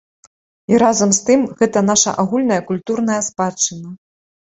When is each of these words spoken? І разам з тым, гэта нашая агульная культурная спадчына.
І 0.73 0.79
разам 0.83 1.13
з 1.17 1.27
тым, 1.27 1.45
гэта 1.61 1.85
нашая 1.91 2.17
агульная 2.25 2.61
культурная 2.73 3.23
спадчына. 3.31 3.97